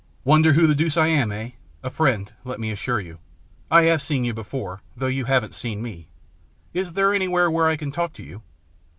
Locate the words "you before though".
4.23-5.05